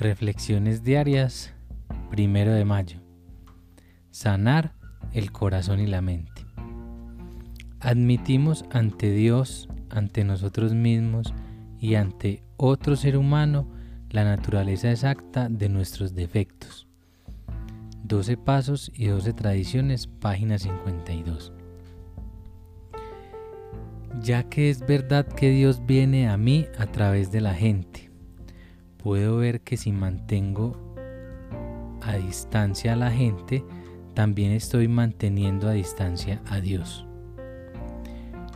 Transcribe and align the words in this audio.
Reflexiones 0.00 0.84
diarias, 0.84 1.52
primero 2.08 2.52
de 2.52 2.64
mayo. 2.64 3.00
Sanar 4.12 4.72
el 5.12 5.32
corazón 5.32 5.80
y 5.80 5.88
la 5.88 6.00
mente. 6.00 6.46
Admitimos 7.80 8.64
ante 8.70 9.10
Dios, 9.10 9.68
ante 9.90 10.22
nosotros 10.22 10.72
mismos 10.72 11.34
y 11.80 11.96
ante 11.96 12.44
otro 12.56 12.94
ser 12.94 13.16
humano 13.16 13.66
la 14.10 14.22
naturaleza 14.22 14.92
exacta 14.92 15.48
de 15.48 15.68
nuestros 15.68 16.14
defectos. 16.14 16.86
12 18.04 18.36
Pasos 18.36 18.92
y 18.94 19.06
12 19.06 19.32
Tradiciones, 19.32 20.06
página 20.06 20.60
52. 20.60 21.52
Ya 24.22 24.44
que 24.44 24.70
es 24.70 24.78
verdad 24.78 25.26
que 25.26 25.50
Dios 25.50 25.84
viene 25.84 26.28
a 26.28 26.36
mí 26.36 26.66
a 26.78 26.86
través 26.86 27.32
de 27.32 27.40
la 27.40 27.54
gente 27.54 27.97
puedo 28.98 29.38
ver 29.38 29.62
que 29.62 29.76
si 29.76 29.92
mantengo 29.92 30.76
a 32.02 32.16
distancia 32.16 32.92
a 32.92 32.96
la 32.96 33.10
gente, 33.10 33.64
también 34.14 34.52
estoy 34.52 34.88
manteniendo 34.88 35.68
a 35.68 35.72
distancia 35.72 36.42
a 36.46 36.60
Dios. 36.60 37.06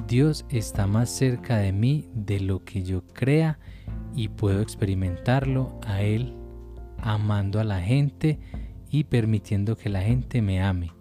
Dios 0.06 0.44
está 0.50 0.86
más 0.86 1.10
cerca 1.10 1.58
de 1.58 1.72
mí 1.72 2.08
de 2.14 2.40
lo 2.40 2.64
que 2.64 2.82
yo 2.82 3.06
crea 3.06 3.58
y 4.14 4.28
puedo 4.28 4.60
experimentarlo 4.60 5.78
a 5.86 6.02
Él 6.02 6.34
amando 6.98 7.60
a 7.60 7.64
la 7.64 7.80
gente 7.80 8.38
y 8.90 9.04
permitiendo 9.04 9.76
que 9.76 9.88
la 9.88 10.02
gente 10.02 10.42
me 10.42 10.62
ame. 10.62 10.92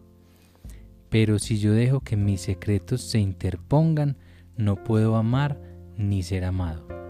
Pero 1.10 1.40
si 1.40 1.60
yo 1.60 1.74
dejo 1.74 2.00
que 2.00 2.16
mis 2.16 2.42
secretos 2.42 3.02
se 3.02 3.20
interpongan, 3.20 4.18
no 4.58 4.84
puedo 4.84 5.16
amar 5.16 5.62
ni 5.98 6.24
ser 6.24 6.46
amado. 6.46 7.01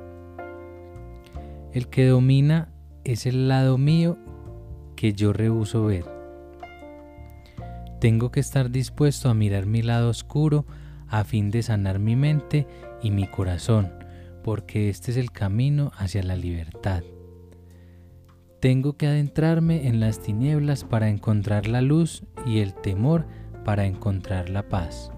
El 1.73 1.87
que 1.87 2.05
domina 2.05 2.67
es 3.05 3.25
el 3.25 3.47
lado 3.47 3.77
mío 3.77 4.17
que 4.97 5.13
yo 5.13 5.31
rehuso 5.31 5.85
ver. 5.85 6.05
Tengo 8.01 8.29
que 8.29 8.41
estar 8.41 8.71
dispuesto 8.71 9.29
a 9.29 9.33
mirar 9.33 9.65
mi 9.65 9.81
lado 9.81 10.09
oscuro 10.09 10.65
a 11.07 11.23
fin 11.23 11.49
de 11.49 11.63
sanar 11.63 11.99
mi 11.99 12.15
mente 12.15 12.67
y 13.01 13.11
mi 13.11 13.25
corazón, 13.25 13.91
porque 14.43 14.89
este 14.89 15.11
es 15.11 15.17
el 15.17 15.31
camino 15.31 15.91
hacia 15.95 16.23
la 16.23 16.35
libertad. 16.35 17.03
Tengo 18.59 18.97
que 18.97 19.07
adentrarme 19.07 19.87
en 19.87 19.99
las 19.99 20.19
tinieblas 20.19 20.83
para 20.83 21.09
encontrar 21.09 21.67
la 21.67 21.81
luz 21.81 22.23
y 22.45 22.59
el 22.59 22.73
temor 22.73 23.25
para 23.63 23.85
encontrar 23.85 24.49
la 24.49 24.67
paz. 24.67 25.11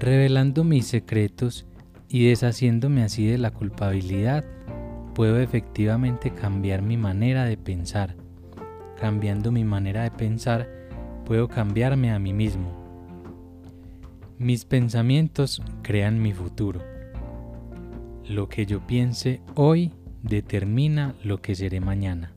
Revelando 0.00 0.64
mis 0.64 0.86
secretos 0.86 1.66
y 2.08 2.28
deshaciéndome 2.28 3.02
así 3.02 3.26
de 3.26 3.38
la 3.38 3.50
culpabilidad, 3.50 4.44
puedo 5.14 5.40
efectivamente 5.40 6.32
cambiar 6.32 6.82
mi 6.82 6.96
manera 6.96 7.44
de 7.44 7.56
pensar. 7.56 8.16
Cambiando 8.98 9.52
mi 9.52 9.64
manera 9.64 10.02
de 10.02 10.10
pensar, 10.10 10.68
puedo 11.24 11.48
cambiarme 11.48 12.12
a 12.12 12.18
mí 12.18 12.32
mismo. 12.32 12.84
Mis 14.38 14.64
pensamientos 14.64 15.62
crean 15.82 16.20
mi 16.20 16.32
futuro. 16.32 16.80
Lo 18.28 18.48
que 18.48 18.66
yo 18.66 18.86
piense 18.86 19.40
hoy 19.54 19.92
determina 20.22 21.14
lo 21.22 21.40
que 21.40 21.54
seré 21.54 21.80
mañana. 21.80 22.32